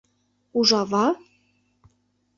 [0.57, 1.05] —Ужава?